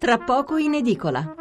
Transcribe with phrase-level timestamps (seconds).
[0.00, 1.34] tra poco in edicola.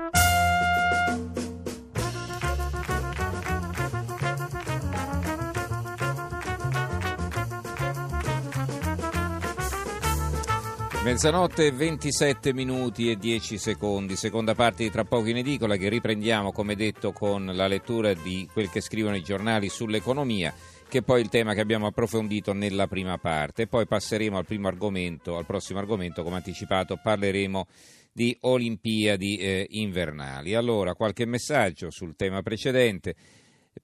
[11.05, 16.51] Mezzanotte 27 minuti e 10 secondi, seconda parte di Tra poco in edicola che riprendiamo
[16.51, 20.53] come detto con la lettura di quel che scrivono i giornali sull'economia
[20.89, 23.67] che è poi il tema che abbiamo approfondito nella prima parte.
[23.67, 27.67] Poi passeremo al primo argomento, al prossimo argomento, come anticipato parleremo
[28.11, 30.55] di Olimpiadi eh, invernali.
[30.55, 33.15] Allora, qualche messaggio sul tema precedente.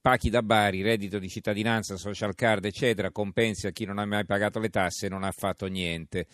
[0.00, 4.26] Pacchi da Bari, reddito di cittadinanza, social card, eccetera, compensi a chi non ha mai
[4.26, 6.26] pagato le tasse e non ha fatto niente.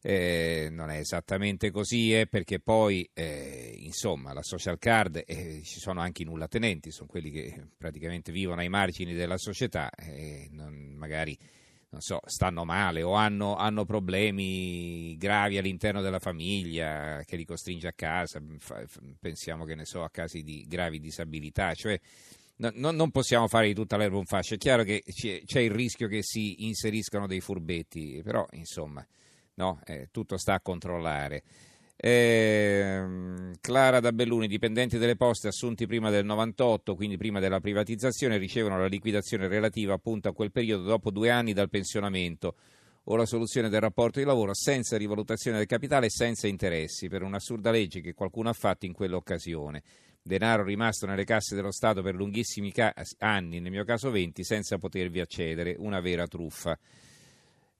[0.00, 5.80] Eh, non è esattamente così, eh, perché poi eh, insomma la social card eh, ci
[5.80, 10.94] sono anche i nullatenenti, sono quelli che praticamente vivono ai margini della società e non,
[10.96, 11.36] magari
[11.90, 17.88] non so, stanno male o hanno, hanno, problemi gravi all'interno della famiglia che li costringe
[17.88, 18.42] a casa,
[19.18, 21.98] pensiamo che ne so a casi di gravi disabilità, cioè
[22.56, 25.70] no, non possiamo fare di tutta l'erba un fascio, è chiaro che c'è, c'è il
[25.70, 29.04] rischio che si inseriscano dei furbetti, però insomma
[29.58, 29.80] no?
[29.84, 31.42] eh, tutto sta a controllare.
[32.00, 33.04] Eh,
[33.60, 38.78] Clara da Belluni, dipendenti delle poste assunti prima del 98, quindi prima della privatizzazione, ricevono
[38.78, 42.54] la liquidazione relativa appunto a quel periodo dopo due anni dal pensionamento
[43.10, 47.22] o la soluzione del rapporto di lavoro senza rivalutazione del capitale e senza interessi per
[47.22, 49.82] un'assurda legge che qualcuno ha fatto in quell'occasione.
[50.22, 54.78] Denaro rimasto nelle casse dello Stato per lunghissimi ca- anni, nel mio caso 20, senza
[54.78, 56.78] potervi accedere, una vera truffa.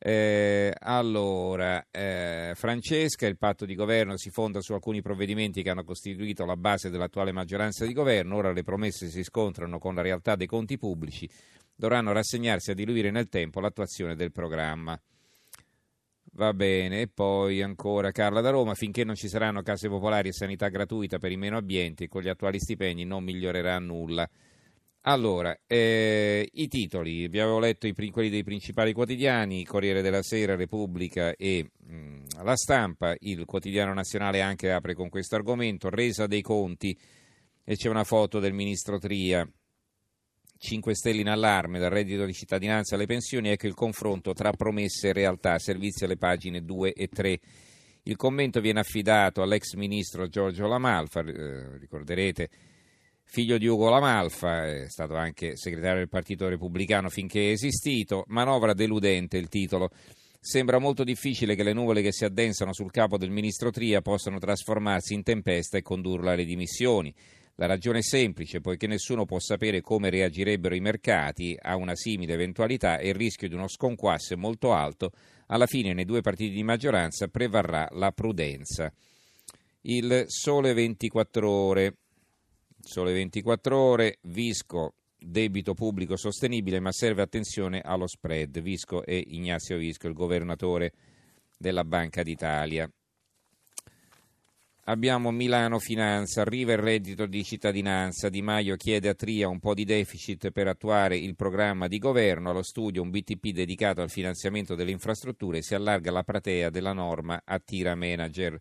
[0.00, 5.82] Eh, allora, eh, Francesca, il patto di governo si fonda su alcuni provvedimenti che hanno
[5.82, 10.36] costituito la base dell'attuale maggioranza di governo, ora le promesse si scontrano con la realtà
[10.36, 11.28] dei conti pubblici,
[11.74, 14.98] dovranno rassegnarsi a diluire nel tempo l'attuazione del programma.
[16.32, 20.68] Va bene, poi ancora Carla da Roma, finché non ci saranno case popolari e sanità
[20.68, 24.28] gratuita per i meno abbienti, con gli attuali stipendi non migliorerà nulla.
[25.08, 31.34] Allora, eh, i titoli, abbiamo letto i, quelli dei principali quotidiani, Corriere della Sera, Repubblica
[31.34, 36.42] e mh, mm, La Stampa, il quotidiano nazionale anche apre con questo argomento, resa dei
[36.42, 36.94] conti.
[37.64, 39.50] E c'è una foto del ministro Tria,
[40.58, 45.08] 5 Stelle in allarme, dal reddito di cittadinanza alle pensioni, ecco il confronto tra promesse
[45.08, 47.40] e realtà, servizi alle pagine 2 e 3.
[48.02, 52.50] Il commento viene affidato all'ex ministro Giorgio Lamalfa, eh, ricorderete
[53.30, 58.72] figlio di Ugo Lamalfa, è stato anche segretario del Partito Repubblicano finché è esistito, manovra
[58.72, 59.90] deludente il titolo.
[60.40, 64.38] Sembra molto difficile che le nuvole che si addensano sul capo del ministro Tria possano
[64.38, 67.14] trasformarsi in tempesta e condurla alle dimissioni.
[67.56, 72.32] La ragione è semplice, poiché nessuno può sapere come reagirebbero i mercati a una simile
[72.32, 75.10] eventualità e il rischio di uno sconquasso è molto alto,
[75.48, 78.90] alla fine nei due partiti di maggioranza prevarrà la prudenza.
[79.82, 81.94] Il sole 24 ore.
[82.88, 88.62] Sole 24 ore, Visco, debito pubblico sostenibile, ma serve attenzione allo spread.
[88.62, 90.94] Visco e Ignazio Visco, il governatore
[91.58, 92.90] della Banca d'Italia.
[94.84, 99.74] Abbiamo Milano Finanza, arriva il reddito di cittadinanza, Di Maio chiede a Tria un po'
[99.74, 104.74] di deficit per attuare il programma di governo, allo studio un BTP dedicato al finanziamento
[104.74, 108.58] delle infrastrutture, si allarga la platea della norma attira manager.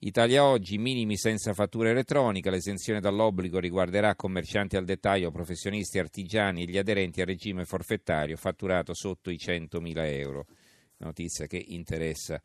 [0.00, 6.66] Italia Oggi, minimi senza fattura elettronica, l'esenzione dall'obbligo riguarderà commercianti al dettaglio, professionisti, artigiani e
[6.66, 10.46] gli aderenti al regime forfettario fatturato sotto i 100.000 euro.
[10.98, 12.40] Notizia che interessa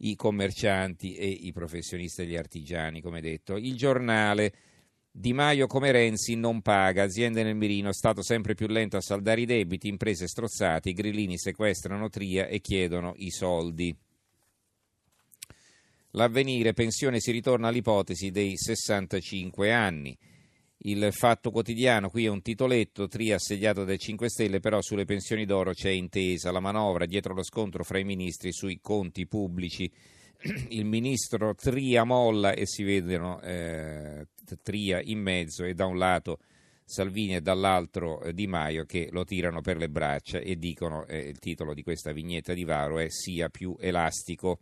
[0.00, 3.56] i commercianti e i professionisti e gli artigiani, come detto.
[3.56, 4.52] Il giornale
[5.10, 9.40] Di Maio come Renzi non paga, aziende nel mirino, Stato sempre più lento a saldare
[9.40, 13.96] i debiti, imprese strozzate, i grillini sequestrano Tria e chiedono i soldi.
[16.12, 20.16] L'avvenire pensione si ritorna all'ipotesi dei 65 anni.
[20.82, 25.44] Il fatto quotidiano, qui è un titoletto, Tria assediato dai 5 Stelle, però sulle pensioni
[25.44, 29.90] d'oro c'è intesa la manovra dietro lo scontro fra i ministri sui conti pubblici.
[30.70, 34.28] Il ministro Tria molla e si vedono eh,
[34.62, 36.38] Tria in mezzo e da un lato
[36.84, 41.18] Salvini e dall'altro eh, Di Maio che lo tirano per le braccia e dicono, eh,
[41.18, 44.60] il titolo di questa vignetta di Varo è sia più elastico.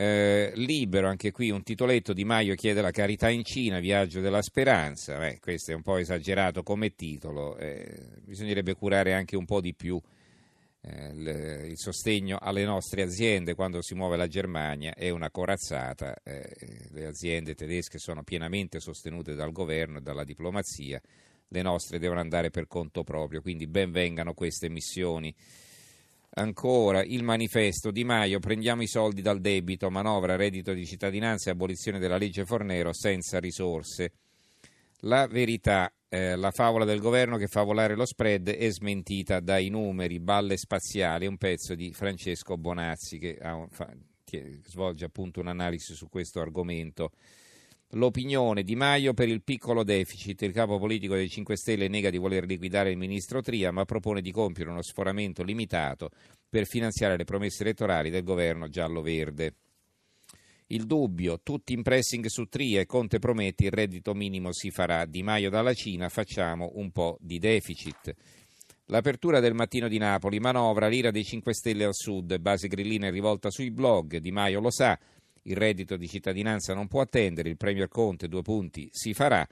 [0.00, 4.40] Eh, libero, anche qui un titoletto di Maio chiede la carità in Cina, viaggio della
[4.40, 9.60] speranza, Beh, questo è un po' esagerato come titolo, eh, bisognerebbe curare anche un po'
[9.60, 10.00] di più
[10.80, 16.16] eh, il, il, sostegno alle nostre aziende quando si muove la Germania, è una corazzata,
[16.22, 16.48] eh,
[16.92, 20.98] le aziende tedesche sono pienamente sostenute dal governo e dalla diplomazia,
[21.48, 25.34] le nostre devono andare per conto proprio, quindi ben vengano queste missioni.
[26.32, 31.52] Ancora il manifesto Di Maio, prendiamo i soldi dal debito, manovra, reddito di cittadinanza e
[31.52, 34.12] abolizione della legge Fornero senza risorse.
[35.00, 39.70] La verità, eh, la favola del governo che fa volare lo spread è smentita dai
[39.70, 43.92] numeri, balle spaziali, un pezzo di Francesco Bonazzi che ha, fa,
[44.66, 47.10] svolge appunto un'analisi su questo argomento.
[47.94, 50.42] L'opinione di Maio per il piccolo deficit.
[50.42, 54.20] Il capo politico dei 5 Stelle nega di voler liquidare il ministro Tria, ma propone
[54.20, 56.10] di compiere uno sforamento limitato
[56.48, 59.54] per finanziare le promesse elettorali del governo giallo-verde.
[60.68, 65.04] Il dubbio, tutti in pressing su Tria e Conte promette il reddito minimo si farà.
[65.04, 68.14] Di Maio dalla Cina facciamo un po' di deficit.
[68.84, 73.50] L'apertura del mattino di Napoli, manovra, l'ira dei 5 Stelle al sud, base grillina rivolta
[73.50, 74.96] sui blog, Di Maio lo sa,
[75.50, 79.46] il reddito di cittadinanza non può attendere, il Premier Conte due punti si farà,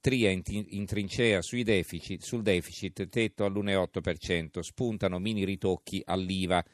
[0.00, 6.64] Tria in, in trincea deficit, sul deficit, tetto all'1,8%, spuntano mini ritocchi all'IVA.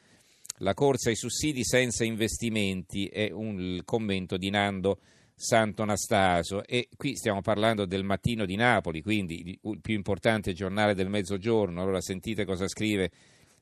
[0.59, 4.99] La corsa ai sussidi senza investimenti è un commento di Nando
[5.35, 11.09] Santonastaso e qui stiamo parlando del mattino di Napoli, quindi il più importante giornale del
[11.09, 11.81] mezzogiorno.
[11.81, 13.11] Allora sentite cosa scrive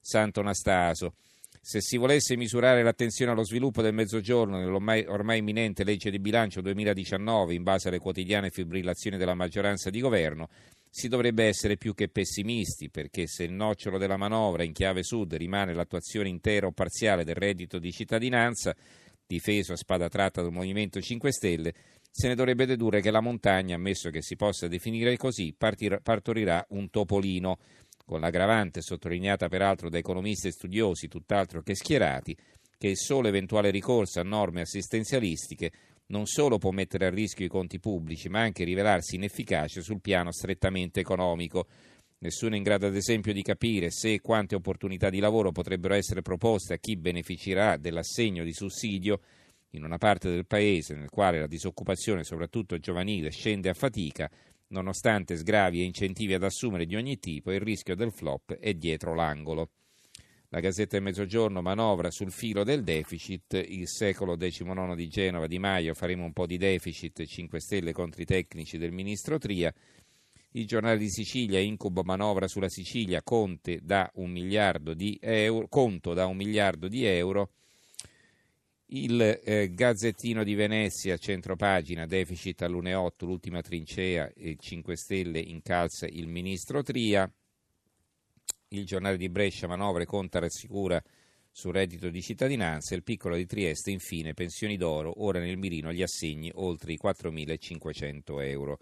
[0.01, 1.13] Santonastaso.
[1.65, 6.59] Se si volesse misurare l'attenzione allo sviluppo del Mezzogiorno nell'ormai ormai imminente legge di bilancio
[6.59, 10.49] 2019, in base alle quotidiane fibrillazioni della maggioranza di governo,
[10.89, 15.35] si dovrebbe essere più che pessimisti, perché se il nocciolo della manovra in chiave sud
[15.35, 18.75] rimane l'attuazione intera o parziale del reddito di cittadinanza,
[19.25, 21.73] difeso a spada tratta dal Movimento 5 Stelle,
[22.11, 26.89] se ne dovrebbe dedurre che la montagna, ammesso che si possa definire così, partorirà un
[26.89, 27.57] topolino
[28.05, 32.35] con l'aggravante sottolineata peraltro da economisti e studiosi tutt'altro che schierati,
[32.77, 35.71] che il solo eventuale ricorso a norme assistenzialistiche
[36.07, 40.31] non solo può mettere a rischio i conti pubblici, ma anche rivelarsi inefficace sul piano
[40.31, 41.67] strettamente economico.
[42.19, 45.93] Nessuno è in grado, ad esempio, di capire se e quante opportunità di lavoro potrebbero
[45.93, 49.19] essere proposte a chi beneficerà dell'assegno di sussidio
[49.71, 54.29] in una parte del paese nel quale la disoccupazione, soprattutto giovanile, scende a fatica
[54.73, 59.13] Nonostante sgravi e incentivi ad assumere di ogni tipo, il rischio del flop è dietro
[59.13, 59.69] l'angolo.
[60.49, 65.59] La Gazzetta del Mezzogiorno manovra sul filo del deficit, il secolo XIX di Genova Di
[65.59, 69.71] Maio, faremo un po' di deficit, 5 Stelle contro i tecnici del ministro Tria.
[70.53, 76.15] Il giornale di Sicilia, incubo manovra sulla Sicilia, Conte da un miliardo di euro, conto
[76.15, 77.51] da un miliardo di euro.
[78.95, 86.27] Il eh, Gazzettino di Venezia, centropagina, deficit all'1,8, l'ultima trincea, e 5 Stelle incalza il
[86.27, 87.27] ministro Tria.
[88.67, 91.01] Il giornale di Brescia, manovre, conta rassicura
[91.49, 92.93] sul reddito di cittadinanza.
[92.93, 98.43] Il piccolo di Trieste, infine, pensioni d'oro, ora nel mirino gli assegni oltre i 4.500
[98.43, 98.77] euro.